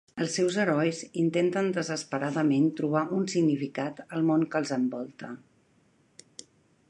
Els 0.23 0.35
seus 0.37 0.55
herois 0.61 1.01
intenten 1.23 1.69
desesperadament 1.75 2.65
trobar 2.79 3.05
un 3.19 3.29
significat 3.35 4.01
al 4.07 4.27
món 4.31 4.49
que 4.55 4.61
els 4.63 4.75
envolta. 4.79 5.29